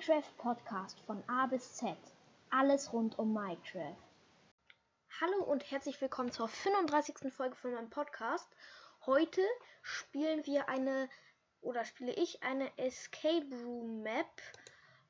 [0.00, 1.94] Minecraft Podcast von A bis Z.
[2.48, 3.98] Alles rund um Minecraft.
[5.20, 7.30] Hallo und herzlich willkommen zur 35.
[7.30, 8.48] Folge von meinem Podcast.
[9.04, 9.42] Heute
[9.82, 11.10] spielen wir eine
[11.60, 14.40] oder spiele ich eine Escape Room Map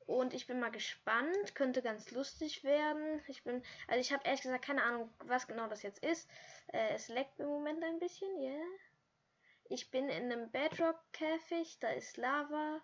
[0.07, 3.21] und ich bin mal gespannt, könnte ganz lustig werden.
[3.27, 6.27] Ich bin also ich habe ehrlich gesagt keine Ahnung, was genau das jetzt ist.
[6.67, 8.51] Äh, es leckt im Moment ein bisschen, ja.
[8.51, 8.67] Yeah.
[9.69, 12.81] Ich bin in einem Bedrock Käfig, da ist Lava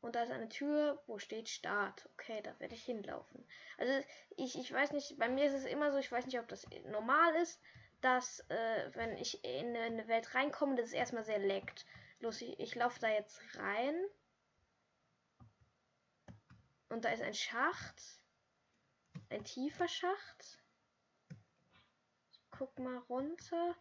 [0.00, 2.08] und da ist eine Tür, wo steht Start.
[2.14, 3.46] Okay, da werde ich hinlaufen.
[3.78, 3.92] Also
[4.36, 6.66] ich, ich weiß nicht, bei mir ist es immer so, ich weiß nicht, ob das
[6.86, 7.60] normal ist,
[8.00, 11.84] dass äh, wenn ich in eine Welt reinkomme, dass es erstmal sehr leckt.
[12.20, 13.94] Los, ich, ich laufe da jetzt rein.
[16.88, 18.02] Und da ist ein Schacht.
[19.28, 20.62] Ein tiefer Schacht.
[22.32, 23.76] Ich guck mal runter.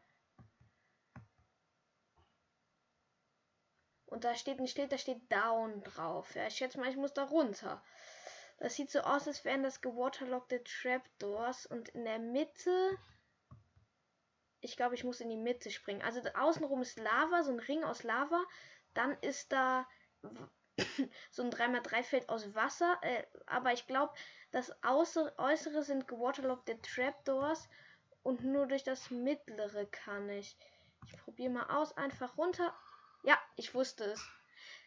[4.10, 6.34] Und da steht ein Schild, da steht Down drauf.
[6.34, 7.82] Ja, ich schätze mal, ich muss da runter.
[8.58, 11.68] Das sieht so aus, als wären das gewaterlockte Trapdoors.
[11.68, 12.98] Und in der Mitte.
[14.62, 16.02] Ich glaube, ich muss in die Mitte springen.
[16.02, 18.44] Also außenrum ist Lava, so ein Ring aus Lava.
[18.96, 19.88] Dann ist da
[21.32, 22.98] so ein 3x3-Feld aus Wasser.
[23.04, 24.14] Äh, aber ich glaube,
[24.52, 27.70] das Äußere sind gewaterlockte Trapdoors.
[28.24, 30.58] Und nur durch das Mittlere kann ich.
[31.06, 31.96] Ich probiere mal aus.
[31.96, 32.74] Einfach runter.
[33.24, 34.26] Ja, ich wusste es.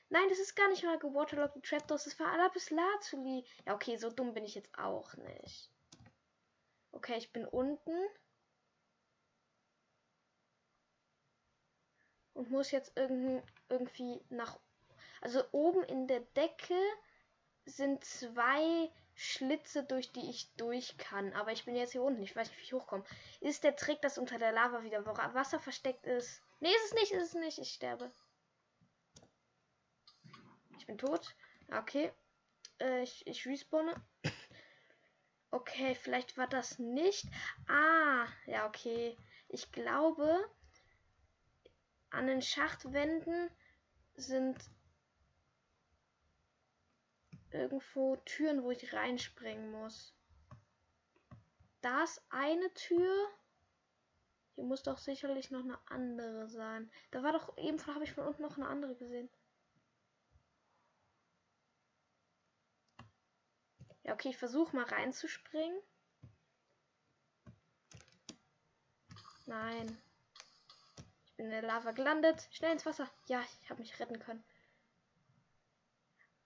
[0.09, 2.05] Nein, das ist gar nicht mal gewaterlogged Trapdoors.
[2.05, 3.47] Das war Alapis Lazuli.
[3.67, 5.71] Ja, okay, so dumm bin ich jetzt auch nicht.
[6.93, 7.95] Okay, ich bin unten.
[12.35, 14.59] Und muss jetzt irgendwie nach...
[15.21, 16.79] Also oben in der Decke
[17.65, 21.33] sind zwei Schlitze, durch die ich durch kann.
[21.33, 22.23] Aber ich bin jetzt hier unten.
[22.23, 23.05] Ich weiß nicht, wie ich hochkomme.
[23.41, 26.43] Ist der Trick, dass unter der Lava wieder Wasser versteckt ist?
[26.61, 27.59] Nee, ist es nicht, ist es nicht.
[27.59, 28.13] Ich sterbe.
[30.83, 31.37] Ich bin tot.
[31.69, 32.11] Okay.
[32.81, 33.95] Äh, ich, ich respawne.
[35.53, 37.25] Okay, vielleicht war das nicht.
[37.69, 39.17] Ah, ja, okay.
[39.47, 40.45] Ich glaube,
[42.11, 43.49] an den Schachtwänden
[44.15, 44.59] sind
[47.53, 50.17] irgendwo Türen, wo ich reinspringen muss.
[51.81, 53.29] Da ist eine Tür.
[54.57, 56.91] Hier muss doch sicherlich noch eine andere sein.
[57.13, 59.31] Da war doch eben, habe ich von unten noch eine andere gesehen.
[64.05, 65.81] Ja, okay, ich versuche mal reinzuspringen.
[69.47, 69.99] Nein.
[71.25, 72.49] Ich bin in der Lava gelandet.
[72.51, 73.09] Schnell ins Wasser.
[73.27, 74.45] Ja, ich habe mich retten können.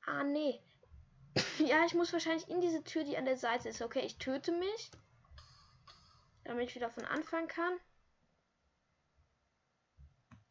[0.04, 0.60] Ah, nee.
[1.58, 3.82] ja, ich muss wahrscheinlich in diese Tür, die an der Seite ist.
[3.82, 4.90] Okay, ich töte mich.
[6.44, 7.78] Damit ich wieder von Anfang kann.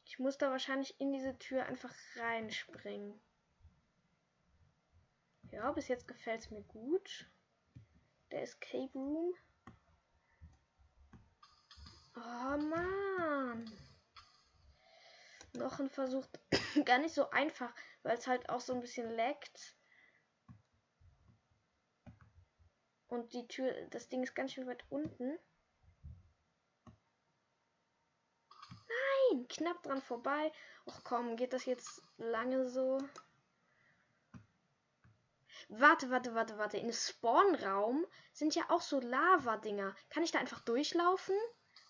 [0.05, 3.19] Ich muss da wahrscheinlich in diese Tür einfach reinspringen.
[5.55, 7.31] Ja, bis jetzt gefällt es mir gut.
[8.29, 9.33] Der Escape Room.
[12.13, 13.71] Oh Mann.
[15.53, 16.27] Noch ein Versuch.
[16.83, 17.73] Gar nicht so einfach,
[18.03, 19.77] weil es halt auch so ein bisschen leckt.
[23.07, 25.39] Und die Tür, das Ding ist ganz schön weit unten.
[29.31, 30.51] Nein, knapp dran vorbei.
[30.85, 32.97] Och komm, geht das jetzt lange so?
[35.67, 36.77] Warte, warte, warte, warte.
[36.77, 39.95] In Spawnraum sind ja auch so Lava-Dinger.
[40.09, 41.35] Kann ich da einfach durchlaufen?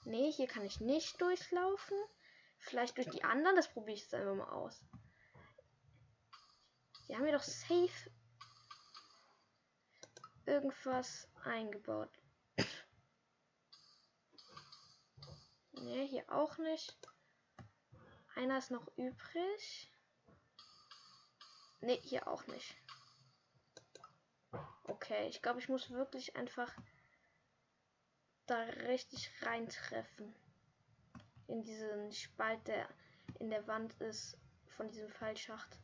[0.06, 1.98] Nee, hier kann ich nicht durchlaufen.
[2.58, 3.56] Vielleicht durch die anderen.
[3.56, 4.82] Das probiere ich jetzt einfach mal aus.
[7.08, 8.12] Die haben ja doch safe
[10.46, 12.12] irgendwas eingebaut.
[15.74, 16.98] Ne, hier auch nicht.
[18.36, 19.92] Einer ist noch übrig.
[21.82, 22.76] Ne, hier auch nicht.
[24.88, 26.72] Okay, ich glaube, ich muss wirklich einfach
[28.46, 30.36] da richtig reintreffen.
[31.48, 32.88] In diesen Spalt, der
[33.40, 34.38] in der Wand ist
[34.78, 35.80] von diesem Fallschacht.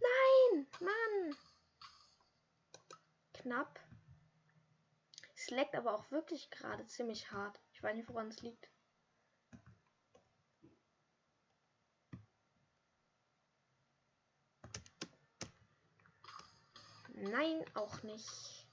[0.00, 1.36] Nein, Mann!
[3.34, 3.80] Knapp.
[5.36, 7.60] Es leckt aber auch wirklich gerade ziemlich hart.
[7.72, 8.68] Ich weiß nicht, woran es liegt.
[17.20, 18.66] Nein, auch nicht.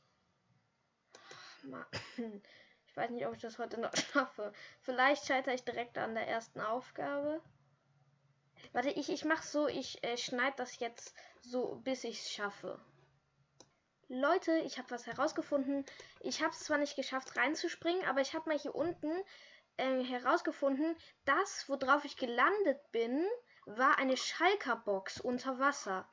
[2.90, 4.52] Ich weiß nicht, ob ich das heute noch schaffe.
[4.82, 7.44] Vielleicht scheitere ich direkt an der ersten Aufgabe.
[8.72, 12.80] Warte, ich, ich mache so, ich äh, schneide das jetzt so, bis ich es schaffe.
[14.08, 15.86] Leute, ich habe was herausgefunden.
[16.22, 19.12] Ich habe es zwar nicht geschafft reinzuspringen, aber ich habe mal hier unten
[19.76, 20.96] äh, herausgefunden,
[21.26, 23.24] das, worauf ich gelandet bin,
[23.68, 26.10] war eine Schalkerbox unter Wasser.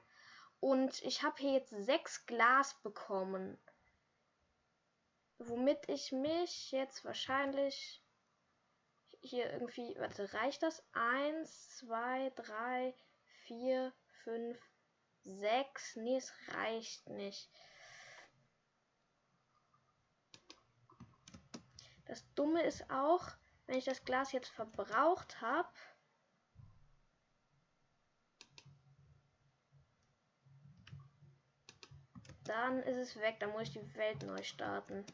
[0.64, 3.58] Und ich habe hier jetzt sechs Glas bekommen.
[5.36, 8.02] Womit ich mich jetzt wahrscheinlich
[9.20, 9.94] hier irgendwie.
[9.98, 10.82] Warte, reicht das?
[10.94, 12.94] Eins, zwei, drei,
[13.42, 14.58] vier, fünf,
[15.24, 15.96] sechs.
[15.96, 17.50] Nee, es reicht nicht.
[22.06, 23.28] Das Dumme ist auch,
[23.66, 25.68] wenn ich das Glas jetzt verbraucht habe.
[32.44, 35.04] Dann ist es weg, dann muss ich die Welt neu starten.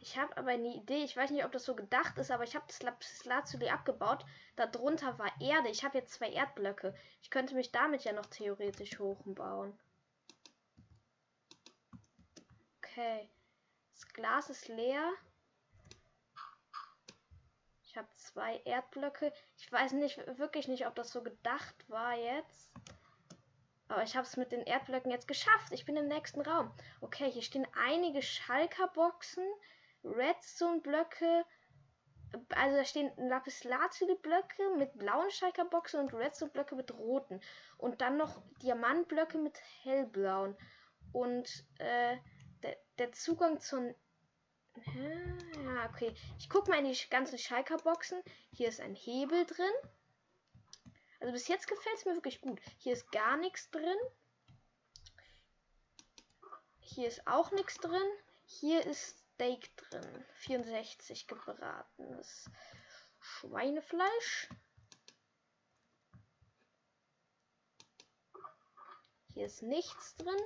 [0.00, 1.02] Ich habe aber eine Idee.
[1.02, 4.24] Ich weiß nicht, ob das so gedacht ist, aber ich habe das Lapis abgebaut.
[4.54, 5.70] Darunter war Erde.
[5.70, 6.94] Ich habe jetzt zwei Erdblöcke.
[7.22, 9.76] Ich könnte mich damit ja noch theoretisch hochbauen.
[12.84, 13.28] Okay.
[13.94, 15.12] Das Glas ist leer.
[17.84, 19.32] Ich habe zwei Erdblöcke.
[19.56, 22.72] Ich weiß nicht, wirklich nicht, ob das so gedacht war jetzt.
[23.86, 25.72] Aber ich habe es mit den Erdblöcken jetzt geschafft.
[25.72, 26.72] Ich bin im nächsten Raum.
[27.00, 29.44] Okay, hier stehen einige Schalker-Boxen.
[30.02, 31.44] Redstone-Blöcke.
[32.48, 37.40] Also da stehen Lapis-Lazuli-Blöcke mit blauen Schalker-Boxen und Redstone-Blöcke mit roten.
[37.78, 40.56] Und dann noch Diamantblöcke mit hellblauen.
[41.12, 42.16] Und äh,
[42.64, 43.94] der, der Zugang zur
[44.96, 46.12] ja, okay.
[46.38, 48.20] Ich gucke mal in die ganzen Schalker-Boxen.
[48.50, 49.72] Hier ist ein Hebel drin.
[51.20, 52.60] Also bis jetzt gefällt es mir wirklich gut.
[52.78, 53.96] Hier ist gar nichts drin.
[56.80, 58.02] Hier ist auch nichts drin.
[58.46, 60.24] Hier ist Steak drin.
[60.34, 62.50] 64 gebratenes
[63.20, 64.48] Schweinefleisch.
[69.32, 70.40] Hier ist nichts drin.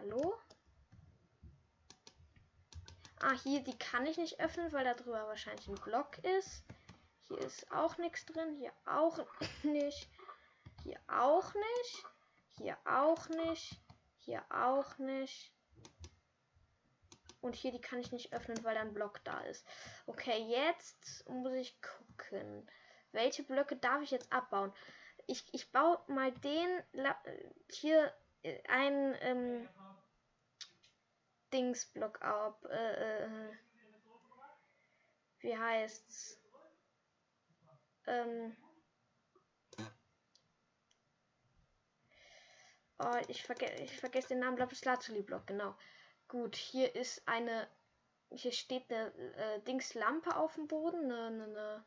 [0.00, 0.34] Hallo?
[3.20, 6.64] Ah, hier, die kann ich nicht öffnen, weil da drüber wahrscheinlich ein Block ist.
[7.28, 8.56] Hier ist auch nichts drin.
[8.56, 9.18] Hier auch
[9.62, 10.08] nicht.
[10.84, 12.04] Hier auch nicht.
[12.56, 13.78] Hier auch nicht.
[14.20, 15.52] Hier auch nicht.
[17.42, 19.66] Und hier, die kann ich nicht öffnen, weil da ein Block da ist.
[20.06, 22.66] Okay, jetzt muss ich gucken.
[23.12, 24.72] Welche Blöcke darf ich jetzt abbauen?
[25.26, 26.82] Ich, ich baue mal den
[27.68, 28.12] hier
[28.42, 29.68] äh, ein ähm,
[31.52, 32.64] Dingsblock ab.
[32.70, 33.52] Äh, äh,
[35.40, 36.38] wie heißt's?
[38.06, 38.56] Ähm,
[43.02, 45.74] Oh, ich, verge ich vergesse den Namen Lapis Lazuli Block, genau.
[46.28, 47.66] Gut, hier ist eine.
[48.30, 51.84] Hier steht eine äh, Dingslampe auf dem Boden, eine, eine,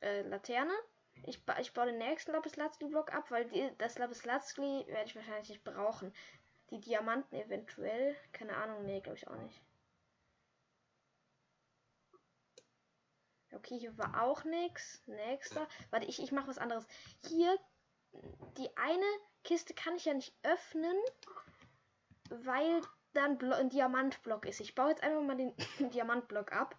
[0.00, 0.74] eine äh, Laterne.
[1.26, 4.84] Ich, ba ich baue den nächsten Lapis Lazuli Block ab, weil die, das Lapis Lazuli
[4.88, 6.12] werde ich wahrscheinlich nicht brauchen.
[6.72, 8.16] Die Diamanten eventuell.
[8.32, 9.62] Keine Ahnung, nee, glaube ich auch nicht.
[13.52, 15.02] Okay, hier war auch nichts.
[15.04, 15.68] Nächster.
[15.90, 16.86] Warte, ich, ich mache was anderes.
[17.26, 17.58] Hier,
[18.56, 19.04] die eine
[19.44, 20.96] Kiste kann ich ja nicht öffnen,
[22.30, 22.80] weil
[23.12, 24.60] dann ein Diamantblock ist.
[24.60, 25.36] Ich baue jetzt einfach mal
[25.78, 26.74] den Diamantblock ab.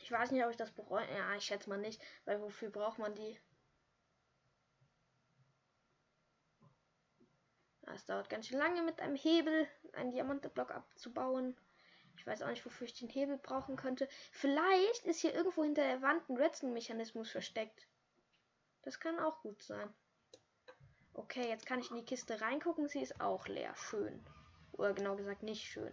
[0.00, 1.12] Ich weiß nicht, ob ich das bereue.
[1.12, 3.36] Ja, ich schätze mal nicht, weil wofür braucht man die?
[7.92, 11.56] Es dauert ganz schön lange mit einem Hebel einen Diamantblock abzubauen.
[12.16, 14.08] Ich weiß auch nicht, wofür ich den Hebel brauchen könnte.
[14.32, 17.86] Vielleicht ist hier irgendwo hinter der Wand ein Redstone-Mechanismus versteckt.
[18.82, 19.92] Das kann auch gut sein.
[21.12, 22.88] Okay, jetzt kann ich in die Kiste reingucken.
[22.88, 23.74] Sie ist auch leer.
[23.76, 24.24] Schön.
[24.72, 25.92] Oder genau gesagt nicht schön.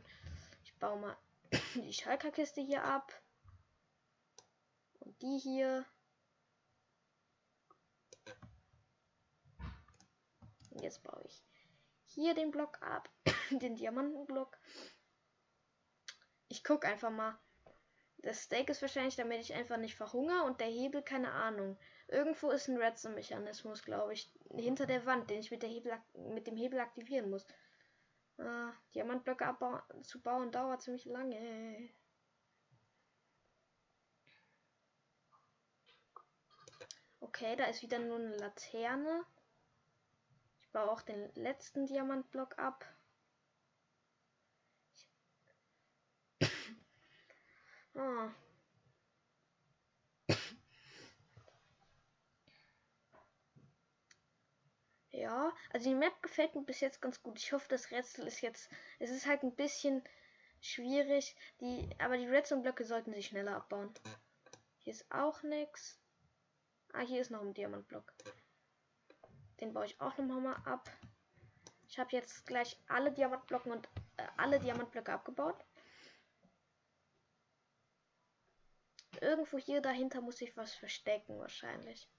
[0.63, 1.17] Ich baue mal
[1.75, 3.13] die Schalker-Kiste hier ab.
[4.99, 5.85] Und die hier.
[10.71, 11.43] Und jetzt baue ich
[12.13, 13.09] hier den Block ab.
[13.51, 14.57] den Diamantenblock.
[16.47, 17.37] Ich gucke einfach mal.
[18.17, 21.77] Das Steak ist wahrscheinlich, damit ich einfach nicht verhungere und der Hebel, keine Ahnung.
[22.07, 26.45] Irgendwo ist ein Redstone-Mechanismus, glaube ich, hinter der Wand, den ich mit, der Hebel, mit
[26.45, 27.47] dem Hebel aktivieren muss.
[28.37, 31.89] Ah, Diamantblöcke abbauen, zu bauen dauert ziemlich lange.
[37.21, 39.25] Okay, da ist wieder nur eine Laterne.
[40.71, 42.85] Baue auch den letzten Diamantblock ab.
[47.93, 48.29] oh.
[55.11, 57.37] Ja, also die Map gefällt mir bis jetzt ganz gut.
[57.37, 58.69] Ich hoffe, das Rätsel ist jetzt.
[58.99, 60.03] Es ist halt ein bisschen
[60.61, 61.35] schwierig.
[61.59, 63.93] Die, aber die Redstone-Blöcke sollten sich schneller abbauen.
[64.79, 65.99] Hier ist auch nichts.
[66.93, 68.13] Ah, hier ist noch ein Diamantblock.
[69.61, 70.89] Den baue ich auch nochmal mal ab.
[71.87, 73.87] Ich habe jetzt gleich alle Diamantblocken und
[74.17, 75.63] äh, alle Diamantblöcke abgebaut.
[79.19, 82.09] Irgendwo hier dahinter muss ich was verstecken wahrscheinlich.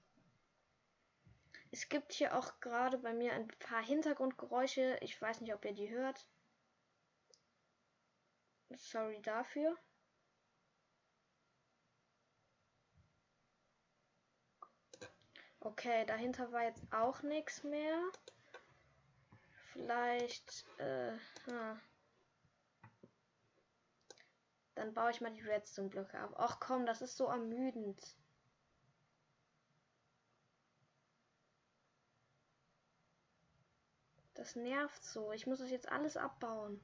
[1.71, 4.97] Es gibt hier auch gerade bei mir ein paar Hintergrundgeräusche.
[5.01, 6.25] Ich weiß nicht, ob ihr die hört.
[8.75, 9.75] Sorry dafür.
[15.65, 17.97] Okay, dahinter war jetzt auch nichts mehr.
[19.71, 21.13] Vielleicht, äh,
[21.45, 21.79] hm.
[24.75, 26.33] Dann baue ich mal die Redstone-Blöcke ab.
[26.35, 28.17] Ach komm, das ist so ermüdend.
[34.33, 35.31] Das nervt so.
[35.31, 36.81] Ich muss das jetzt alles abbauen.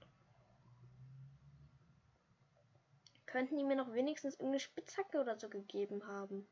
[3.25, 6.47] Könnten die mir noch wenigstens irgendeine Spitzhacke oder so gegeben haben?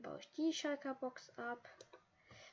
[0.00, 1.68] Dann baue ich die Schalker Box ab.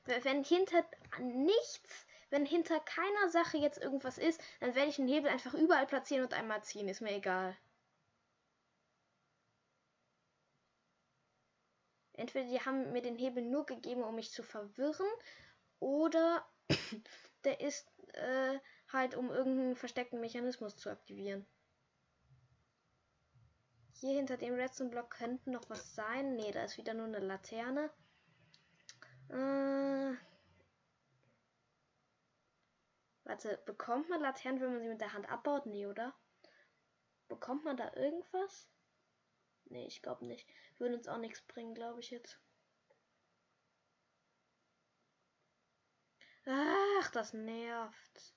[0.03, 0.85] Wenn hinter
[1.19, 5.87] nichts, wenn hinter keiner Sache jetzt irgendwas ist, dann werde ich den Hebel einfach überall
[5.87, 6.89] platzieren und einmal ziehen.
[6.89, 7.57] Ist mir egal.
[12.13, 15.07] Entweder die haben mir den Hebel nur gegeben, um mich zu verwirren,
[15.79, 16.45] oder
[17.45, 18.59] der ist äh,
[18.91, 21.45] halt, um irgendeinen versteckten Mechanismus zu aktivieren.
[23.99, 26.35] Hier hinter dem Redstone-Block könnte noch was sein.
[26.35, 27.89] Ne, da ist wieder nur eine Laterne.
[29.29, 30.15] Äh,
[33.23, 35.65] warte, bekommt man Laternen, wenn man sie mit der Hand abbaut?
[35.65, 36.13] Nee, oder?
[37.27, 38.69] Bekommt man da irgendwas?
[39.65, 40.47] Nee, ich glaube nicht.
[40.77, 42.39] Würde uns auch nichts bringen, glaube ich jetzt.
[46.45, 48.35] Ach, das nervt.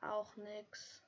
[0.00, 1.04] Auch nix.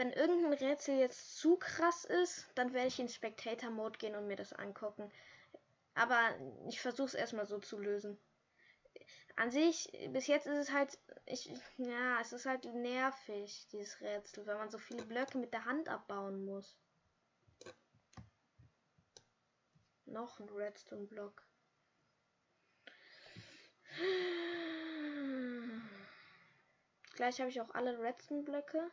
[0.00, 4.28] Wenn irgendein Rätsel jetzt zu krass ist, dann werde ich in Spectator Mode gehen und
[4.28, 5.12] mir das angucken.
[5.92, 6.34] Aber
[6.70, 8.18] ich versuche es erstmal so zu lösen.
[9.36, 14.46] An sich, bis jetzt ist es halt, ich, ja, es ist halt nervig, dieses Rätsel,
[14.46, 16.78] wenn man so viele Blöcke mit der Hand abbauen muss.
[20.06, 21.44] Noch ein Redstone-Block.
[27.16, 28.90] Gleich habe ich auch alle Redstone-Blöcke.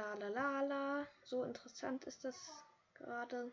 [0.00, 1.06] La la la la.
[1.20, 2.64] So interessant ist das
[2.94, 3.52] gerade.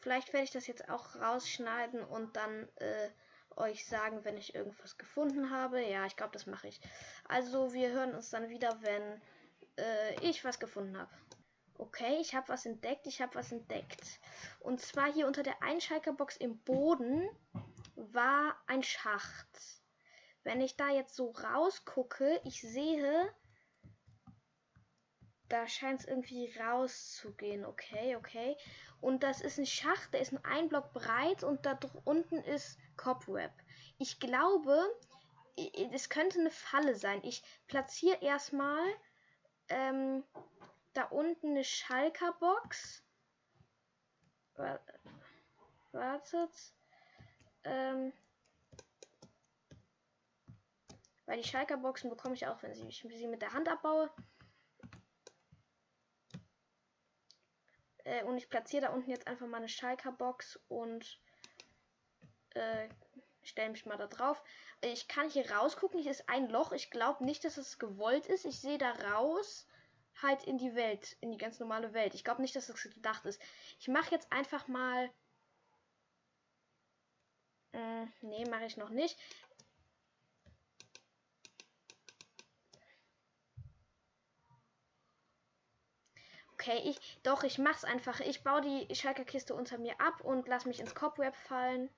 [0.00, 3.10] Vielleicht werde ich das jetzt auch rausschneiden und dann äh,
[3.56, 5.82] euch sagen, wenn ich irgendwas gefunden habe.
[5.82, 6.80] Ja, ich glaube, das mache ich.
[7.28, 9.20] Also wir hören uns dann wieder, wenn
[9.76, 11.12] äh, ich was gefunden habe.
[11.76, 13.06] Okay, ich habe was entdeckt.
[13.06, 14.20] Ich habe was entdeckt.
[14.60, 17.28] Und zwar hier unter der Einschalkerbox im Boden
[17.94, 19.82] war ein Schacht.
[20.44, 23.34] Wenn ich da jetzt so rausgucke, ich sehe,
[25.52, 27.66] da scheint es irgendwie rauszugehen.
[27.66, 28.56] Okay, okay.
[29.02, 32.78] Und das ist ein Schacht, der ist nur ein Block breit und da unten ist
[32.96, 33.52] Cobweb.
[33.98, 34.82] Ich glaube,
[35.92, 37.20] es könnte eine Falle sein.
[37.22, 38.82] Ich platziere erstmal
[39.68, 40.24] ähm,
[40.94, 43.02] da unten eine Schalker-Box.
[45.92, 46.72] Wartet.
[47.64, 48.14] Ähm,
[51.26, 54.10] weil die Schalker-Boxen bekomme ich auch, wenn ich sie mit der Hand abbaue.
[58.04, 61.18] Äh, und ich platziere da unten jetzt einfach mal eine Schalker-Box und
[62.54, 62.88] äh,
[63.42, 64.42] stelle mich mal da drauf.
[64.80, 66.00] Ich kann hier rausgucken.
[66.00, 66.72] Hier ist ein Loch.
[66.72, 68.44] Ich glaube nicht, dass es gewollt ist.
[68.44, 69.66] Ich sehe da raus
[70.20, 72.14] halt in die Welt, in die ganz normale Welt.
[72.14, 73.40] Ich glaube nicht, dass das gedacht ist.
[73.78, 75.10] Ich mache jetzt einfach mal.
[77.72, 79.18] Äh, nee, mache ich noch nicht.
[86.62, 87.00] Okay, ich.
[87.24, 88.20] Doch, ich mach's einfach.
[88.20, 91.90] Ich baue die Schalker-Kiste unter mir ab und lass mich ins Cobweb fallen.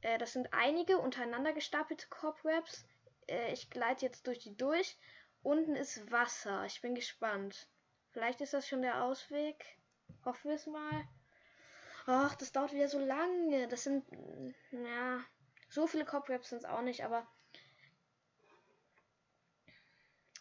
[0.00, 2.84] Äh, das sind einige untereinander gestapelte Cobwebs.
[3.28, 4.98] Äh, ich gleite jetzt durch die durch
[5.44, 6.64] Unten ist Wasser.
[6.64, 7.68] Ich bin gespannt.
[8.10, 9.64] Vielleicht ist das schon der Ausweg.
[10.24, 11.04] Hoffen wir es mal.
[12.06, 13.68] Ach, das dauert wieder so lange.
[13.68, 14.04] Das sind,
[14.72, 15.20] ja,
[15.68, 17.24] so viele Cobwebs sind es auch nicht, aber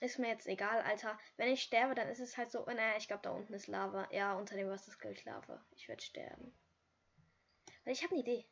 [0.05, 1.19] ist mir jetzt egal, Alter.
[1.37, 4.07] Wenn ich sterbe, dann ist es halt so, naja, ich glaube, da unten ist Lava.
[4.11, 5.63] Ja, unter dem Wasser ich, Lava.
[5.71, 6.53] Ich werde sterben.
[7.83, 8.45] Weil ich habe eine Idee.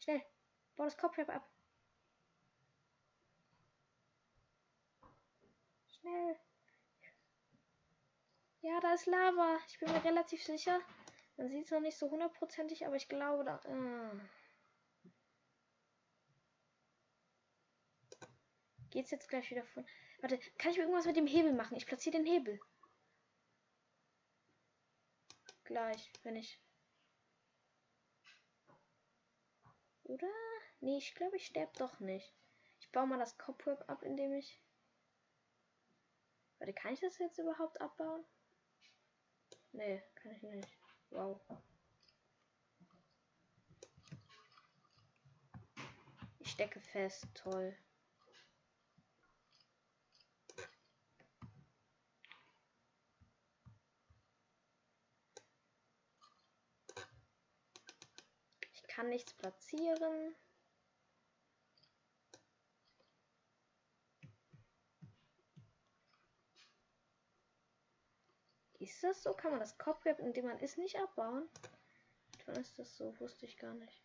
[0.00, 0.22] Schnell,
[0.76, 1.48] bau das Cobweb ab.
[6.00, 6.36] Schnell.
[8.62, 9.58] Ja, da ist Lava.
[9.68, 10.80] Ich bin mir relativ sicher.
[11.36, 13.60] Man sieht es noch nicht so hundertprozentig, aber ich glaube da.
[13.64, 14.20] Äh.
[18.90, 19.86] Geht's jetzt gleich wieder von.
[20.22, 21.76] Warte, kann ich irgendwas mit dem Hebel machen?
[21.76, 22.60] Ich platziere den Hebel.
[25.64, 26.60] Gleich, wenn ich.
[30.04, 30.30] Oder?
[30.80, 32.32] Nee, ich glaube, ich sterbe doch nicht.
[32.80, 34.60] Ich baue mal das Cobweb ab, indem ich.
[36.58, 38.24] Warte, kann ich das jetzt überhaupt abbauen?
[39.72, 40.78] Nee, kann ich nicht.
[41.10, 41.40] Wow.
[46.38, 47.76] Ich stecke fest, toll.
[58.74, 60.36] Ich kann nichts platzieren.
[68.78, 69.32] Ist das so?
[69.32, 71.48] Kann man das Cobweb, in dem man ist, nicht abbauen?
[72.46, 73.18] Wann ist das so?
[73.18, 74.04] Wusste ich gar nicht.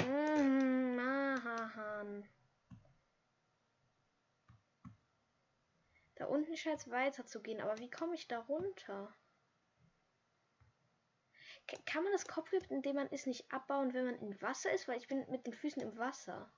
[0.00, 2.28] Mmh, Mahahan.
[6.16, 9.14] Da unten scheint es weiter zu gehen, aber wie komme ich da runter?
[11.86, 14.88] Kann man das Cobweb, in dem man ist, nicht abbauen, wenn man im Wasser ist?
[14.88, 16.50] Weil ich bin mit den Füßen im Wasser.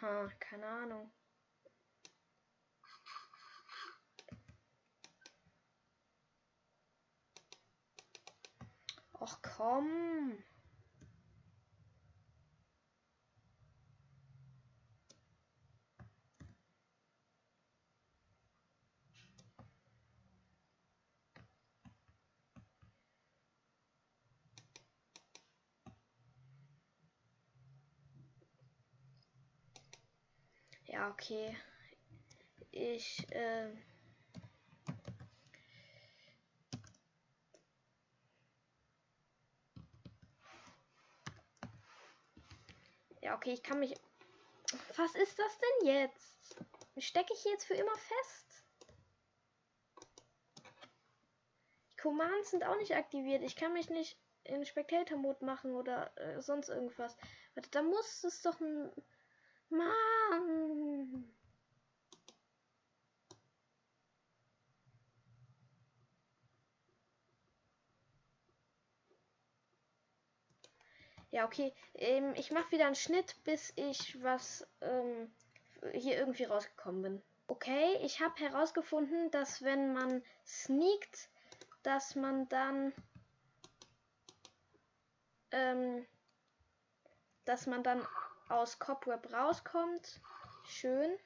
[0.00, 1.12] Ha, keine Ahnung.
[9.22, 10.42] Och komm.
[30.92, 31.56] Ja, okay.
[32.70, 33.70] Ich, äh,
[43.22, 43.94] Ja, okay, ich kann mich.
[44.96, 46.56] Was ist das denn jetzt?
[46.98, 48.64] Stecke ich jetzt für immer fest?
[51.92, 53.42] Die Commands sind auch nicht aktiviert.
[53.42, 57.16] Ich kann mich nicht in Spectator-Mode machen oder äh, sonst irgendwas.
[57.54, 58.90] Warte, da muss es doch ein.
[59.72, 61.24] Mann!
[71.30, 71.72] Ja, okay.
[71.94, 75.32] Ähm, ich mache wieder einen Schnitt, bis ich was ähm,
[75.92, 77.22] hier irgendwie rausgekommen bin.
[77.46, 81.30] Okay, ich habe herausgefunden, dass wenn man sneakt,
[81.82, 82.92] dass man dann
[85.50, 86.04] ähm,
[87.46, 88.06] dass man dann
[88.52, 90.20] aus Cobweb rauskommt.
[90.68, 91.18] Schön.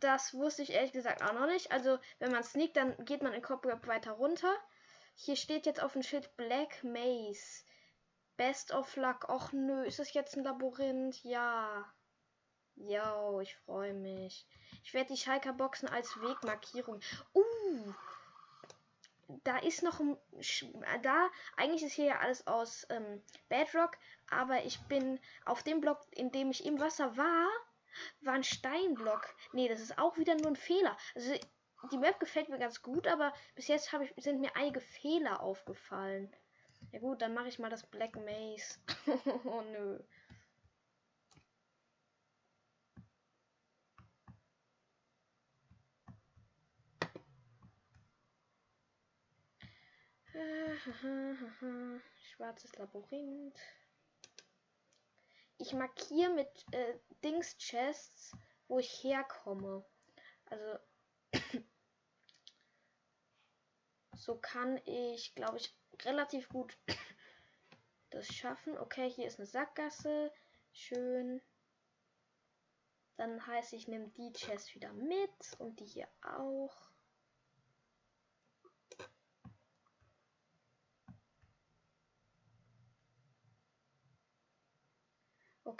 [0.00, 1.72] Das wusste ich ehrlich gesagt auch noch nicht.
[1.72, 4.54] Also, wenn man sneakt, dann geht man in Cobweb weiter runter.
[5.14, 7.64] Hier steht jetzt auf dem Schild Black Maze.
[8.36, 9.28] Best of Luck.
[9.28, 11.22] Och nö, ist das jetzt ein Labyrinth?
[11.24, 11.92] Ja.
[12.76, 14.46] Jo, ich freue mich.
[14.82, 17.00] Ich werde die Schalker Boxen als Wegmarkierung.
[17.34, 17.92] Uh,
[19.44, 20.16] da ist noch ein.
[21.02, 23.96] Da, eigentlich ist hier ja alles aus ähm, Bedrock,
[24.30, 27.48] aber ich bin auf dem Block, in dem ich im Wasser war,
[28.22, 29.34] war ein Steinblock.
[29.52, 30.96] Nee, das ist auch wieder nur ein Fehler.
[31.14, 31.34] Also
[31.90, 36.32] die Map gefällt mir ganz gut, aber bis jetzt ich, sind mir einige Fehler aufgefallen.
[36.92, 38.78] Ja gut, dann mache ich mal das Black Maze.
[39.44, 40.00] oh nö.
[52.16, 53.58] Schwarzes Labyrinth.
[55.58, 58.32] Ich markiere mit äh, Dings Chests,
[58.66, 59.84] wo ich herkomme.
[60.46, 60.78] Also
[64.16, 66.78] so kann ich, glaube ich, relativ gut
[68.10, 68.78] das schaffen.
[68.78, 70.32] Okay, hier ist eine Sackgasse.
[70.72, 71.42] Schön.
[73.16, 76.89] Dann heißt, ich nehme die Chest wieder mit und die hier auch.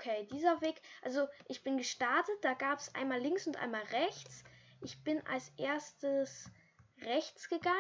[0.01, 0.81] Okay, dieser Weg.
[1.03, 4.45] Also ich bin gestartet, da gab es einmal links und einmal rechts.
[4.81, 6.51] Ich bin als erstes
[7.03, 7.77] rechts gegangen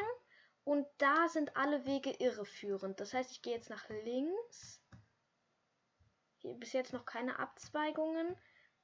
[0.64, 3.00] und da sind alle Wege irreführend.
[3.00, 4.82] Das heißt, ich gehe jetzt nach links.
[6.36, 8.36] Hier bis jetzt noch keine Abzweigungen.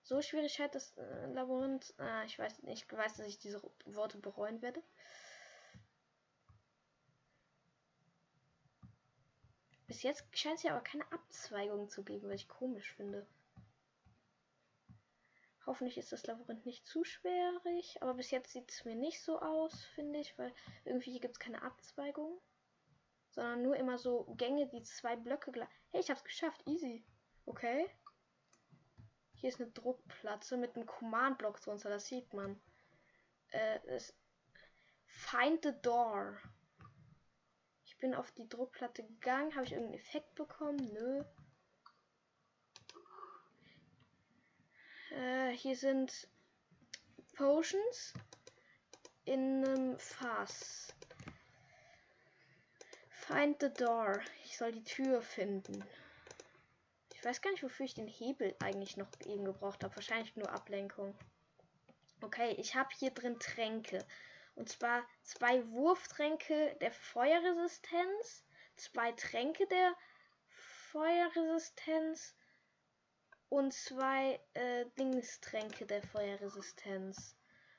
[0.02, 1.92] So schwierig hat das äh, Labyrinth.
[1.98, 4.82] Ah, ich weiß nicht, ich weiß, dass ich diese Worte bereuen werde.
[9.96, 13.26] Bis jetzt scheint es ja aber keine Abzweigung zu geben, was ich komisch finde.
[15.64, 19.40] Hoffentlich ist das Labyrinth nicht zu schwerig, aber bis jetzt sieht es mir nicht so
[19.40, 20.52] aus, finde ich, weil
[20.84, 22.38] irgendwie hier gibt es keine Abzweigung,
[23.30, 25.70] sondern nur immer so Gänge, die zwei Blöcke gleich.
[25.92, 27.02] Hey, ich hab's geschafft, easy.
[27.46, 27.88] Okay.
[29.36, 32.60] Hier ist eine Druckplatte mit einem Command-Block drunter, das sieht man.
[33.48, 34.14] Äh, es
[35.06, 36.38] Find the door.
[37.96, 39.54] Ich bin auf die Druckplatte gegangen.
[39.54, 40.76] Habe ich irgendeinen Effekt bekommen?
[40.92, 41.24] Nö.
[45.12, 46.28] Äh, hier sind
[47.36, 48.12] Potions
[49.24, 50.94] in einem Fass.
[53.08, 54.20] Find the door.
[54.44, 55.82] Ich soll die Tür finden.
[57.14, 59.96] Ich weiß gar nicht, wofür ich den Hebel eigentlich noch eben gebraucht habe.
[59.96, 61.16] Wahrscheinlich nur Ablenkung.
[62.20, 64.04] Okay, ich habe hier drin Tränke.
[64.56, 68.44] Und zwar zwei Wurftränke der Feuerresistenz,
[68.76, 69.94] zwei Tränke der
[70.90, 72.34] Feuerresistenz
[73.50, 77.36] und zwei äh, Dingstränke der Feuerresistenz.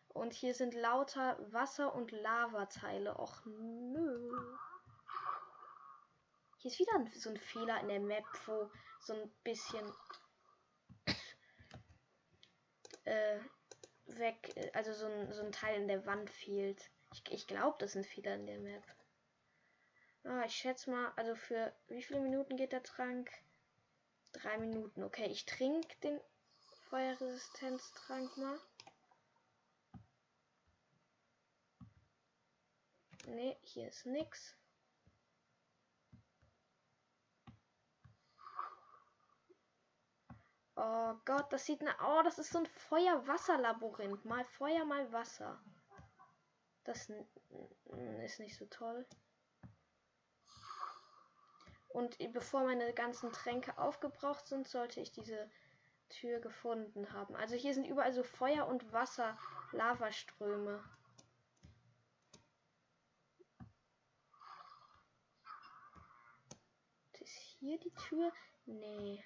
[0.10, 3.20] Und hier sind lauter Wasser- und Lavateile.
[3.20, 4.32] Och nö.
[6.60, 9.92] Hier ist wieder so ein Fehler in der Map, wo so ein bisschen
[13.04, 13.40] äh,
[14.08, 16.90] weg, also so ein, so ein Teil in der Wand fehlt.
[17.14, 18.84] Ich, ich glaube, das sind Fehler in der Map.
[20.24, 23.32] Ah, ich schätze mal, also für wie viele Minuten geht der Trank?
[24.34, 25.04] Drei Minuten.
[25.04, 26.20] Okay, ich trinke den
[26.90, 28.60] Feuerresistenztrank mal.
[33.26, 34.57] Ne, hier ist nix.
[40.90, 44.24] Oh Gott, das sieht na Oh, das ist so ein Feuer-Wasser-Labyrinth.
[44.24, 45.60] Mal Feuer, mal Wasser.
[46.86, 47.12] Das
[48.24, 49.06] ist nicht so toll.
[51.90, 55.52] Und bevor meine ganzen Tränke aufgebraucht sind, sollte ich diese
[56.08, 57.36] Tür gefunden haben.
[57.36, 59.38] Also hier sind überall so Feuer und Wasser,
[59.74, 60.82] Lavaströme.
[67.20, 68.32] Ist hier die Tür?
[68.66, 69.22] Nee.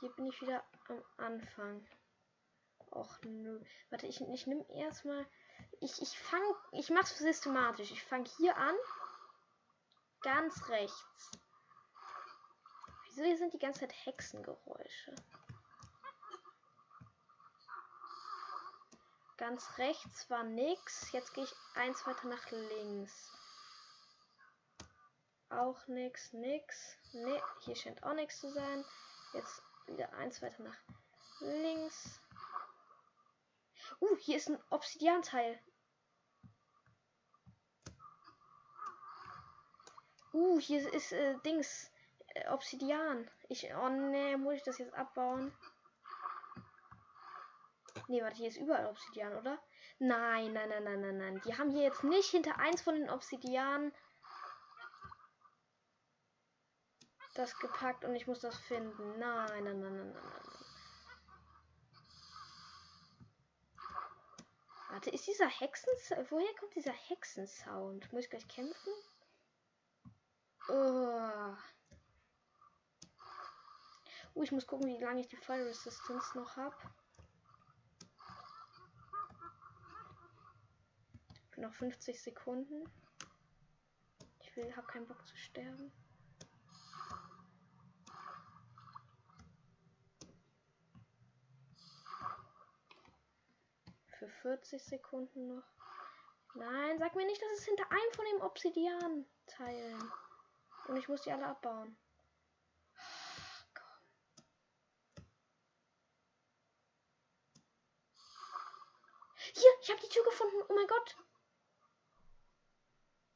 [0.00, 1.86] Hier bin ich wieder am Anfang.
[2.90, 3.60] Och nö.
[3.90, 5.26] Warte, ich, ich nehme erstmal.
[5.80, 6.54] Ich, ich fange.
[6.72, 7.90] Ich mach's systematisch.
[7.90, 8.74] Ich fange hier an.
[10.20, 11.30] Ganz rechts.
[13.04, 15.14] Wieso hier sind die ganze Zeit Hexengeräusche?
[19.36, 21.12] Ganz rechts war nix.
[21.12, 23.32] Jetzt gehe ich eins weiter nach links.
[25.50, 26.96] Auch nix, nix.
[27.12, 28.84] Ne, hier scheint auch nichts zu sein.
[29.32, 30.76] Jetzt wieder eins weiter nach
[31.40, 32.20] links.
[34.00, 35.58] Uh, hier ist ein Obsidian-Teil.
[40.32, 41.90] Uh, hier ist äh, Dings.
[42.34, 43.30] Äh, Obsidian.
[43.48, 43.68] Ich.
[43.74, 45.52] Oh ne, muss ich das jetzt abbauen?
[48.08, 49.58] Ne, warte, hier ist überall Obsidian, oder?
[49.98, 51.42] Nein, nein, nein, nein, nein, nein.
[51.44, 53.92] Die haben hier jetzt nicht hinter eins von den Obsidian
[57.38, 59.18] das gepackt und ich muss das finden.
[59.18, 60.64] Nein, nein, nein, nein, nein, nein.
[64.90, 65.88] Warte, ist dieser Hexen...
[66.30, 68.12] Woher kommt dieser Hexensound?
[68.12, 68.92] Muss ich gleich kämpfen?
[70.68, 71.54] Oh.
[74.34, 76.76] Uh, ich muss gucken, wie lange ich die Fire Resistance noch habe.
[81.56, 82.84] Noch 50 Sekunden.
[84.40, 85.92] Ich will, habe keinen Bock zu sterben.
[94.18, 95.64] Für 40 Sekunden noch.
[96.54, 100.12] Nein, sag mir nicht, dass es hinter einem von den Obsidian-Teilen.
[100.88, 101.96] Und ich muss die alle abbauen.
[109.54, 110.56] Hier, ich habe die Tür gefunden.
[110.68, 111.16] Oh mein Gott.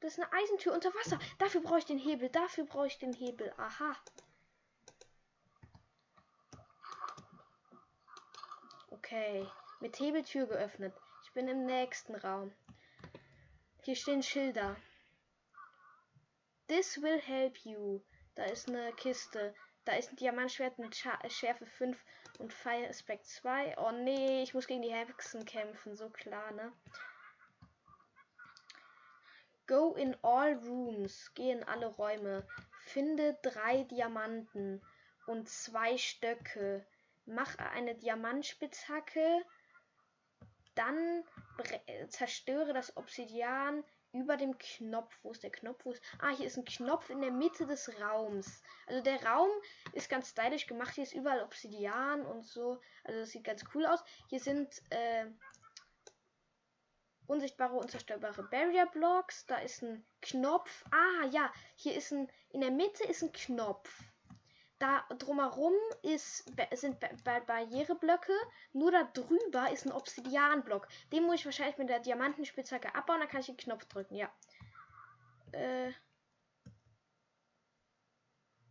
[0.00, 1.18] Das ist eine Eisentür unter Wasser.
[1.38, 2.28] Dafür brauche ich den Hebel.
[2.28, 3.52] Dafür brauche ich den Hebel.
[3.56, 3.96] Aha.
[8.90, 9.48] Okay.
[9.82, 10.94] Mit Hebeltür geöffnet.
[11.24, 12.52] Ich bin im nächsten Raum.
[13.82, 14.76] Hier stehen Schilder.
[16.68, 18.00] This will help you.
[18.36, 19.52] Da ist eine Kiste.
[19.84, 21.98] Da ist ein Diamantschwert mit Scha Schärfe 5
[22.38, 23.76] und Fire Aspect 2.
[23.78, 26.72] Oh nee, ich muss gegen die Hexen kämpfen, so klar, ne?
[29.66, 31.32] Go in all rooms.
[31.34, 32.46] Geh in alle Räume.
[32.84, 34.80] Finde drei Diamanten
[35.26, 36.86] und zwei Stöcke.
[37.26, 39.44] Mach eine Diamantspitzhacke.
[40.74, 41.24] Dann
[42.08, 45.18] zerstöre das Obsidian über dem Knopf.
[45.22, 45.84] Wo ist der Knopf?
[45.84, 48.62] Wo ist ah, hier ist ein Knopf in der Mitte des Raums.
[48.86, 49.50] Also der Raum
[49.92, 50.94] ist ganz stylisch gemacht.
[50.94, 52.80] Hier ist überall Obsidian und so.
[53.04, 54.04] Also das sieht ganz cool aus.
[54.28, 55.26] Hier sind äh,
[57.26, 59.46] unsichtbare, unzerstörbare Barrier Blocks.
[59.46, 60.84] Da ist ein Knopf.
[60.90, 61.50] Ah, ja.
[61.76, 64.02] Hier ist ein, in der Mitte ist ein Knopf.
[64.82, 68.32] Da drumherum ist, sind Barriereblöcke.
[68.72, 70.88] Nur da drüber ist ein Obsidianblock.
[71.12, 73.20] Den muss ich wahrscheinlich mit der Diamantenspitzhacke abbauen.
[73.20, 74.16] Dann kann ich den Knopf drücken.
[74.16, 74.28] Ja.
[75.52, 75.92] Äh.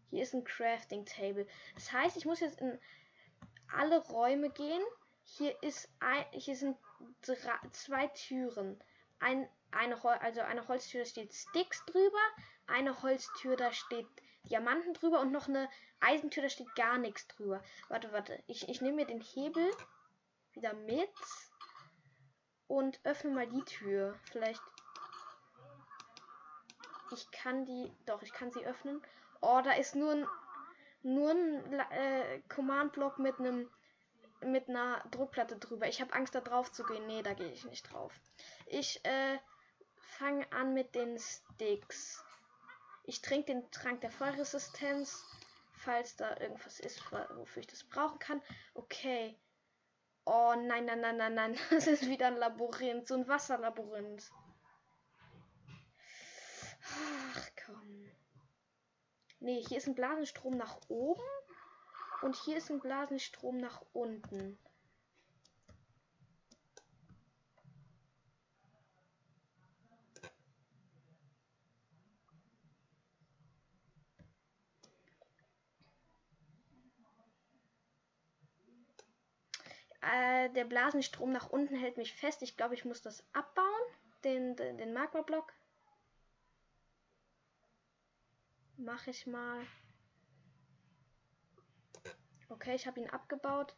[0.09, 1.47] Hier ist ein Crafting Table.
[1.75, 2.77] Das heißt, ich muss jetzt in
[3.73, 4.83] alle Räume gehen.
[5.23, 6.75] Hier ist ein, hier sind
[7.21, 8.83] drei, zwei Türen.
[9.21, 12.19] Ein, eine, also eine Holztür, da steht Sticks drüber.
[12.67, 14.09] Eine Holztür, da steht
[14.43, 17.63] Diamanten drüber und noch eine Eisentür, da steht gar nichts drüber.
[17.89, 18.41] Warte, warte.
[18.47, 19.69] Ich, ich nehme mir den Hebel
[20.53, 21.09] wieder mit
[22.67, 24.15] und öffne mal die Tür.
[24.31, 24.61] Vielleicht.
[27.11, 27.91] Ich kann die.
[28.05, 29.01] Doch, ich kann sie öffnen.
[29.41, 30.27] Oh, da ist nur ein.
[31.03, 33.69] Nur ein äh, Command-Block mit einem.
[34.43, 35.87] Mit einer Druckplatte drüber.
[35.87, 37.05] Ich habe Angst, da drauf zu gehen.
[37.05, 38.11] Nee, da gehe ich nicht drauf.
[38.65, 39.37] Ich äh,
[40.17, 42.23] fange an mit den Sticks.
[43.11, 45.25] Ich trinke den Trank der Feuerresistenz
[45.81, 48.41] falls da irgendwas ist, wofür ich das brauchen kann.
[48.73, 49.37] Okay.
[50.25, 51.57] Oh nein, nein, nein, nein, nein.
[51.69, 54.31] Das ist wieder ein Labyrinth, so ein Wasserlabyrinth.
[57.33, 58.09] Ach komm.
[59.39, 61.23] Nee, hier ist ein Blasenstrom nach oben
[62.21, 64.59] und hier ist ein Blasenstrom nach unten.
[80.01, 82.41] Äh, der Blasenstrom nach unten hält mich fest.
[82.41, 83.67] Ich glaube, ich muss das abbauen.
[84.23, 85.53] Den, den, den Magma-Block.
[88.77, 89.65] Mache ich mal.
[92.49, 93.75] Okay, ich habe ihn abgebaut.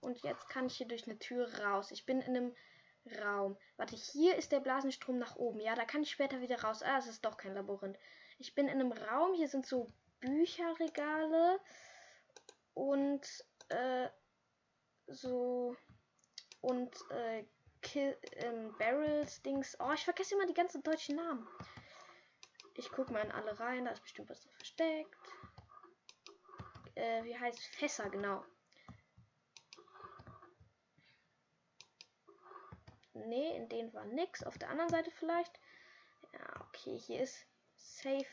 [0.00, 1.90] Und jetzt kann ich hier durch eine Tür raus.
[1.90, 2.56] Ich bin in einem
[3.22, 3.56] Raum.
[3.76, 5.60] Warte, hier ist der Blasenstrom nach oben.
[5.60, 6.82] Ja, da kann ich später wieder raus.
[6.82, 7.98] Ah, es ist doch kein Labyrinth.
[8.38, 9.34] Ich bin in einem Raum.
[9.34, 11.60] Hier sind so Bücherregale.
[12.74, 13.26] Und
[13.68, 14.08] äh,
[15.06, 15.76] so
[16.60, 17.44] und äh,
[17.94, 19.76] ähm, Barrels, Dings.
[19.78, 21.46] Oh, ich vergesse immer die ganzen deutschen Namen.
[22.74, 25.14] Ich gucke mal in alle rein, da ist bestimmt was versteckt.
[26.94, 28.44] Äh, wie heißt Fässer, genau.
[33.14, 34.42] Nee, in denen war nix.
[34.42, 35.58] Auf der anderen Seite vielleicht.
[36.32, 38.26] Ja, okay, hier ist safe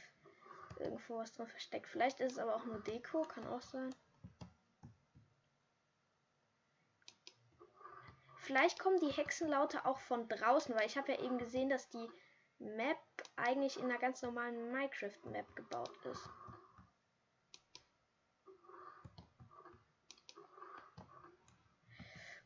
[0.80, 1.88] irgendwo was drin versteckt.
[1.88, 3.94] Vielleicht ist es aber auch nur Deko, kann auch sein.
[8.44, 12.10] Vielleicht kommen die Hexenlaute auch von draußen, weil ich habe ja eben gesehen, dass die
[12.60, 12.98] Map
[13.38, 16.30] eigentlich in einer ganz normalen Minecraft-Map gebaut ist.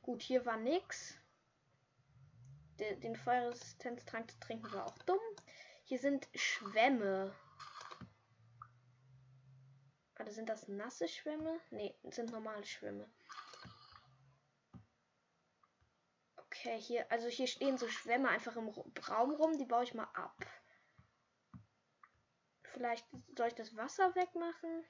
[0.03, 1.17] Gut, hier war nix.
[2.79, 5.19] Den, den Feuerresistenztrank zu trinken war auch dumm.
[5.83, 7.33] Hier sind Schwämme.
[10.19, 11.59] Oder sind das nasse Schwämme?
[11.71, 13.09] Ne, sind normale Schwämme.
[16.67, 18.67] Okay, hier, also hier stehen so Schwämme einfach im
[19.07, 19.57] Raum rum.
[19.57, 20.35] Die baue ich mal ab.
[22.73, 23.05] Vielleicht
[23.37, 24.83] soll ich das Wasser wegmachen.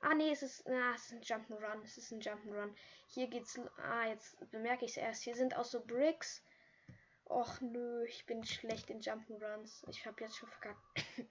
[0.00, 1.82] Ah, nee, es ist, na, es ist ein Jump'n'Run.
[1.82, 2.72] Es ist ein Jump'n'Run.
[3.08, 5.24] Hier geht's, ah, jetzt bemerke ich es erst.
[5.24, 6.44] Hier sind auch so Bricks.
[7.24, 9.84] Och, nö, ich bin schlecht in Jump'n'Runs.
[9.88, 10.80] Ich habe jetzt schon verkackt.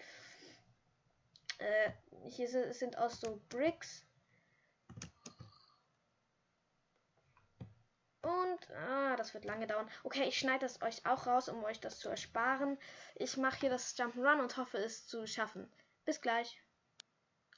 [1.60, 1.92] äh,
[2.26, 4.07] hier sind auch so Bricks.
[8.28, 9.90] Und, ah, das wird lange dauern.
[10.04, 12.78] Okay, ich schneide das euch auch raus, um euch das zu ersparen.
[13.16, 15.72] Ich mache hier das Jump'n'Run und hoffe es zu schaffen.
[16.04, 16.62] Bis gleich.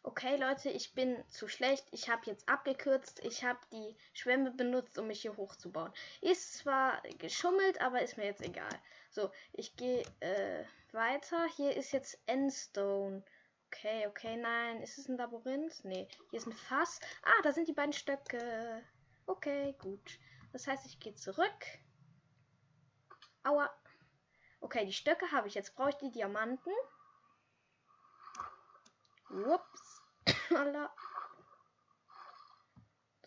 [0.04, 1.88] Okay, Leute, ich bin zu schlecht.
[1.92, 3.20] Ich habe jetzt abgekürzt.
[3.26, 5.92] Ich habe die Schwämme benutzt, um mich hier hochzubauen.
[6.22, 8.70] Ist zwar geschummelt, aber ist mir jetzt egal.
[9.10, 11.48] So, ich gehe äh, weiter.
[11.56, 13.24] Hier ist jetzt Endstone.
[13.68, 14.84] Okay, okay, nein.
[14.84, 15.84] Ist es ein Labyrinth?
[15.84, 17.00] Nee, hier ist ein Fass.
[17.24, 18.84] Ah, da sind die beiden Stöcke.
[19.26, 20.20] Okay, gut.
[20.52, 21.66] Das heißt, ich gehe zurück.
[23.44, 23.70] Aua.
[24.62, 25.54] Okay, die Stöcke habe ich.
[25.54, 26.74] Jetzt brauche ich die Diamanten.
[29.30, 30.02] Ups.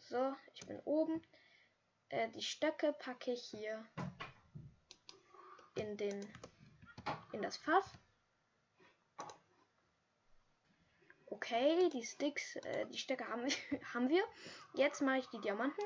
[0.01, 1.23] so, ich bin oben.
[2.09, 3.87] Äh, die Stöcke packe ich hier
[5.77, 6.33] in den
[7.33, 7.99] in das Fass.
[11.27, 13.47] Okay, die Sticks, äh, die Stöcke haben
[13.95, 14.23] haben wir.
[14.75, 15.83] Jetzt mache ich die Diamanten.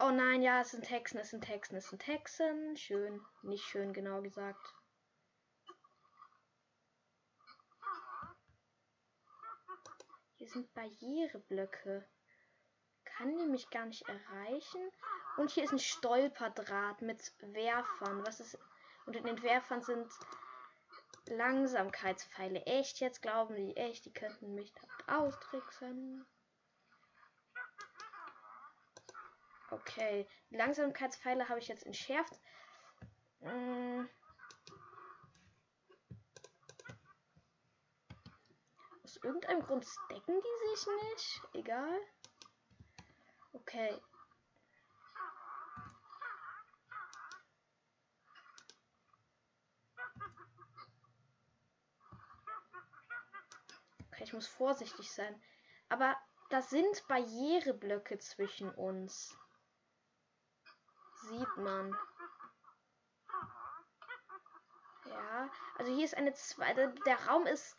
[0.00, 2.76] Oh nein, ja, es sind Hexen, es sind Hexen, es sind Hexen.
[2.76, 4.74] Schön, nicht schön, genau gesagt.
[10.36, 12.04] Hier sind Barriereblöcke.
[13.04, 14.90] Kann die mich gar nicht erreichen?
[15.36, 18.26] Und hier ist ein Stolperdraht mit Werfern.
[18.26, 18.58] Was ist.
[19.06, 20.12] Und in den Werfern sind
[21.26, 22.66] Langsamkeitspfeile.
[22.66, 24.72] Echt, jetzt glauben die, echt, die könnten mich
[25.06, 26.26] da austricksen.
[29.74, 32.38] Okay, Langsamkeitspfeile habe ich jetzt entschärft.
[33.40, 34.08] Hm.
[39.02, 41.40] Aus irgendeinem Grund stecken die sich nicht.
[41.54, 42.00] Egal.
[43.52, 44.00] Okay.
[54.12, 55.42] Okay, ich muss vorsichtig sein.
[55.88, 56.16] Aber
[56.50, 59.36] das sind Barriereblöcke zwischen uns
[61.28, 61.96] sieht man.
[65.06, 66.94] Ja, also hier ist eine zweite.
[67.06, 67.76] Der Raum ist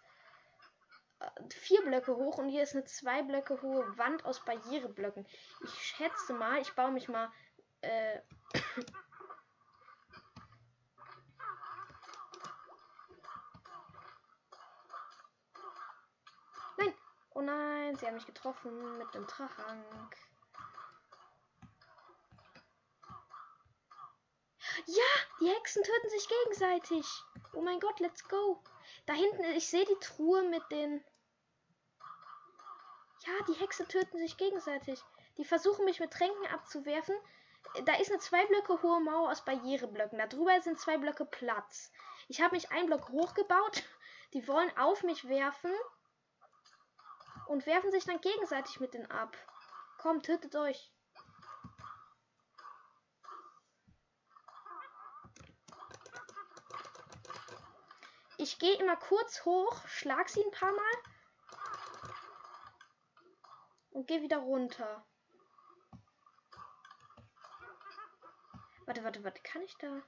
[1.19, 5.27] äh, vier Blöcke hoch und hier ist eine zwei Blöcke hohe Wand aus Barriereblöcken.
[5.63, 7.31] Ich schätze mal, ich baue mich mal.
[7.81, 8.21] Äh,
[16.77, 16.93] nein!
[17.31, 20.15] Oh nein, sie haben mich getroffen mit dem Trank.
[24.87, 25.03] Ja,
[25.39, 27.05] die Hexen töten sich gegenseitig.
[27.53, 28.61] Oh mein Gott, let's go.
[29.05, 31.03] Da hinten, ich sehe die Truhe mit den.
[33.25, 35.01] Ja, die Hexen töten sich gegenseitig.
[35.37, 37.15] Die versuchen mich mit Tränken abzuwerfen.
[37.85, 40.19] Da ist eine zwei Blöcke hohe Mauer aus Barriereblöcken.
[40.19, 41.91] Da drüber sind zwei Blöcke Platz.
[42.27, 43.83] Ich habe mich einen Block hochgebaut.
[44.33, 45.73] Die wollen auf mich werfen.
[47.47, 49.35] Und werfen sich dann gegenseitig mit denen ab.
[49.97, 50.91] Komm, tötet euch.
[58.37, 60.93] Ich gehe immer kurz hoch, schlag sie ein paar Mal
[63.91, 65.05] und gehe wieder runter.
[68.85, 70.01] Warte, warte, warte, kann ich da?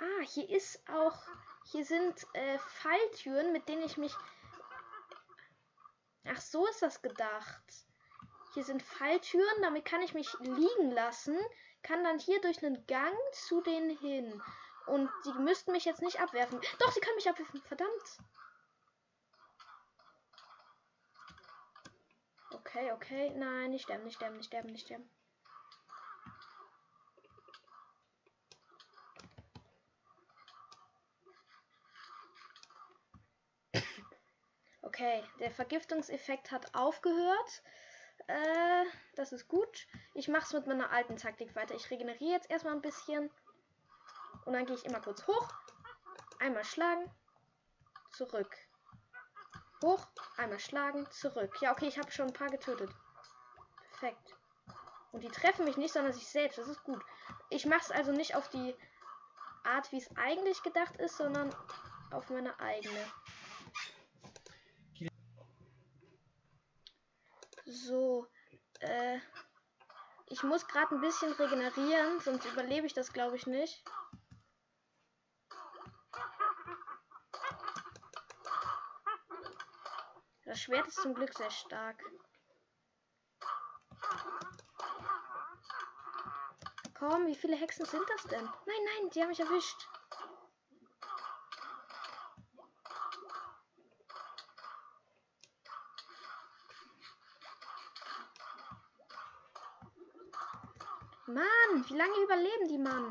[0.00, 1.22] Ah, hier ist auch,
[1.70, 4.14] hier sind äh, Falltüren, mit denen ich mich.
[6.26, 7.83] Ach, so ist das gedacht.
[8.54, 11.36] Hier sind Falltüren, damit kann ich mich liegen lassen,
[11.82, 14.40] kann dann hier durch einen Gang zu denen hin.
[14.86, 16.60] Und die müssten mich jetzt nicht abwerfen.
[16.78, 17.60] Doch, sie können mich abwerfen.
[17.62, 18.18] Verdammt.
[22.52, 23.30] Okay, okay.
[23.36, 25.10] Nein, nicht sterben, nicht sterben, nicht sterben, nicht sterben.
[34.82, 37.62] Okay, der Vergiftungseffekt hat aufgehört.
[38.26, 38.84] Äh,
[39.16, 39.86] das ist gut.
[40.14, 41.74] Ich mache es mit meiner alten Taktik weiter.
[41.74, 43.30] Ich regeneriere jetzt erstmal ein bisschen.
[44.44, 45.48] Und dann gehe ich immer kurz hoch.
[46.38, 47.10] Einmal schlagen.
[48.10, 48.56] Zurück.
[49.82, 50.06] Hoch.
[50.36, 51.06] Einmal schlagen.
[51.10, 51.60] Zurück.
[51.60, 52.90] Ja, okay, ich habe schon ein paar getötet.
[53.90, 54.34] Perfekt.
[55.12, 56.58] Und die treffen mich nicht, sondern sich selbst.
[56.58, 57.02] Das ist gut.
[57.50, 58.74] Ich mache es also nicht auf die
[59.62, 61.54] Art, wie es eigentlich gedacht ist, sondern
[62.10, 62.98] auf meine eigene.
[67.86, 68.26] So,
[68.80, 69.18] äh,
[70.28, 73.84] ich muss gerade ein bisschen regenerieren, sonst überlebe ich das, glaube ich, nicht.
[80.46, 82.02] Das Schwert ist zum Glück sehr stark.
[86.98, 88.44] Komm, wie viele Hexen sind das denn?
[88.44, 89.86] Nein, nein, die haben mich erwischt.
[101.26, 103.10] Mann, wie lange überleben die Mann?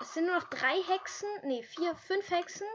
[0.00, 1.28] Es sind nur noch drei Hexen.
[1.42, 2.66] Ne, vier, fünf Hexen.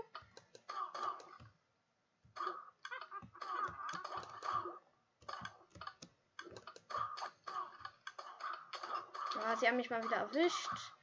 [9.36, 10.94] Ja, sie haben mich mal wieder erwischt.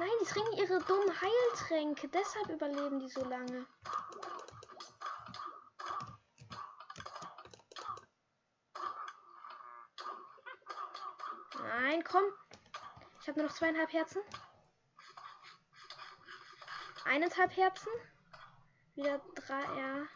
[0.00, 2.08] Nein, die trinken ihre dummen Heiltränke.
[2.08, 3.66] Deshalb überleben die so lange.
[11.58, 12.24] Nein, komm.
[13.20, 14.22] Ich habe nur noch zweieinhalb Herzen.
[17.04, 17.92] Eineinhalb Herzen.
[18.94, 20.06] Wieder drei, ja.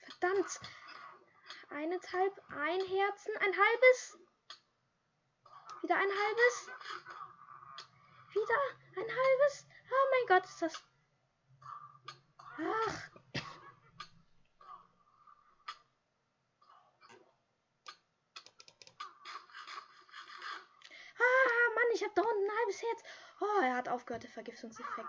[0.00, 0.60] Verdammt.
[1.70, 4.18] Eineinhalb, ein Herzen, ein halbes.
[5.82, 6.68] Wieder ein halbes.
[8.32, 8.60] Wieder
[8.96, 9.66] ein halbes.
[9.90, 10.84] Oh mein Gott, ist das.
[12.58, 13.10] Ach.
[21.18, 23.02] Ah, Mann, ich habe da unten ein halbes Herz.
[23.40, 25.08] Oh, er hat aufgehört, der Vergiftungseffekt.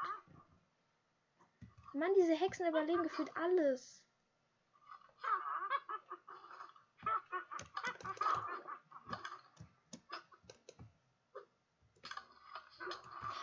[1.93, 4.00] Mann, diese Hexen überleben gefühlt alles.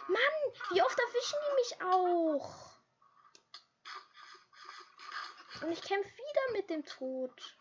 [0.08, 2.54] Mann, wie oft erwischen die mich auch?
[5.62, 7.58] Und ich kämpfe wieder mit dem Tod.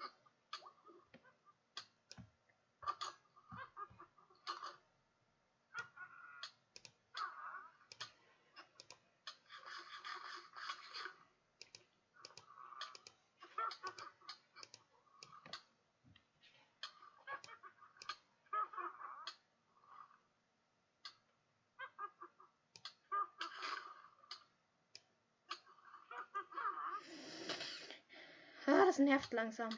[28.69, 29.69] Ah, das nervt langsam.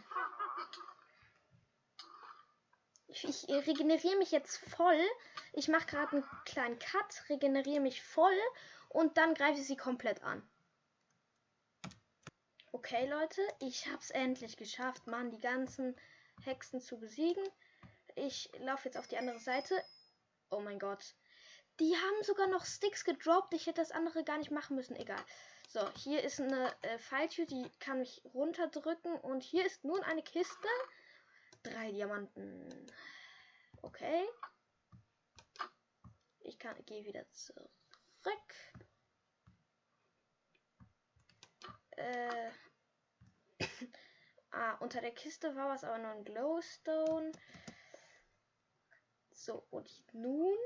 [3.07, 5.01] Ich, ich regeneriere mich jetzt voll.
[5.53, 8.37] Ich mache gerade einen kleinen Cut, regeneriere mich voll
[8.87, 10.47] und dann greife ich sie komplett an.
[12.71, 15.95] Okay, Leute, ich habe es endlich geschafft, Mann, die ganzen
[16.43, 17.43] Hexen zu besiegen.
[18.15, 19.83] Ich laufe jetzt auf die andere Seite.
[20.49, 21.15] Oh mein Gott.
[21.79, 23.53] Die haben sogar noch Sticks gedroppt.
[23.53, 24.95] Ich hätte das andere gar nicht machen müssen.
[24.95, 25.23] Egal.
[25.71, 29.13] So, hier ist eine äh, Falltür, die kann mich runterdrücken.
[29.19, 30.67] Und hier ist nun eine Kiste.
[31.61, 32.87] Drei Diamanten.
[33.83, 34.27] Okay.
[36.39, 37.69] Ich kann gehe wieder zurück.
[41.91, 42.49] Äh.
[44.49, 47.31] ah, unter der Kiste war was, aber nur ein Glowstone.
[49.31, 50.57] So, und nun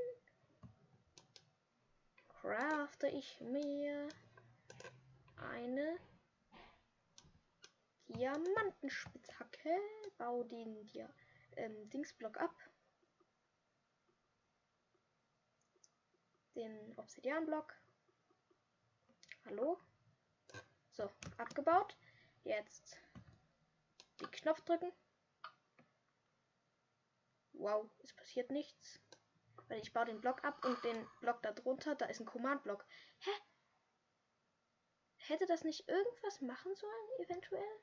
[2.26, 4.08] crafte ich mir
[5.36, 5.98] eine
[8.08, 9.80] Diamantenspitzhacke.
[10.18, 11.08] Bau den Dia
[11.56, 12.54] ähm, Dingsblock ab.
[16.54, 17.74] Den Obsidianblock.
[19.44, 19.78] Hallo?
[20.92, 21.96] So, abgebaut.
[22.44, 22.96] Jetzt
[24.20, 24.92] den Knopf drücken.
[27.54, 29.00] Wow, es passiert nichts.
[29.68, 32.84] Weil ich baue den Block ab und den Block darunter, da ist ein Command-Block.
[33.20, 33.30] Hä?
[35.26, 37.80] Hätte das nicht irgendwas machen sollen, eventuell?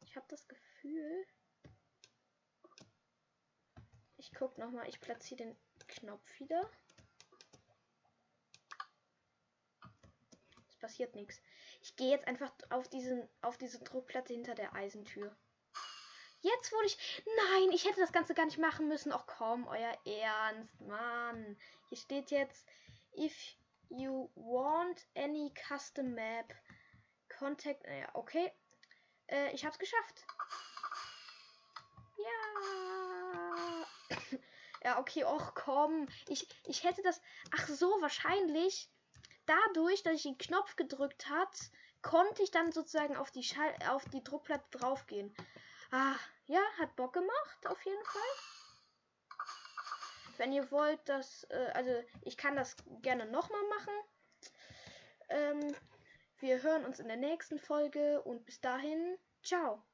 [0.00, 1.26] Ich habe das Gefühl.
[4.16, 4.88] Ich guck noch mal.
[4.88, 6.70] Ich platziere den Knopf wieder.
[10.68, 11.40] Es passiert nichts.
[11.82, 15.36] Ich gehe jetzt einfach auf diesen auf diese Druckplatte hinter der Eisentür.
[16.40, 17.22] Jetzt wurde ich.
[17.36, 19.12] Nein, ich hätte das Ganze gar nicht machen müssen.
[19.12, 21.58] Ach komm, euer Ernst, Mann.
[21.88, 22.66] Hier steht jetzt,
[23.14, 23.59] if
[23.90, 26.52] you want any custom map,
[27.28, 27.84] contact.
[27.86, 28.52] Ja, okay.
[29.28, 30.26] Äh, ich hab's geschafft.
[32.18, 33.86] Ja.
[34.84, 36.08] ja, okay, och komm.
[36.28, 37.20] Ich, ich hätte das.
[37.56, 38.90] Ach so, wahrscheinlich.
[39.46, 41.70] Dadurch, dass ich den Knopf gedrückt hat,
[42.02, 45.34] konnte ich dann sozusagen auf die Schall auf die Druckplatte draufgehen.
[45.90, 46.14] Ah,
[46.46, 48.59] ja, hat Bock gemacht, auf jeden Fall.
[50.40, 51.90] Wenn ihr wollt, dass, äh, also
[52.22, 53.92] ich kann das gerne nochmal machen.
[55.28, 55.74] Ähm,
[56.38, 59.84] wir hören uns in der nächsten Folge und bis dahin, ciao.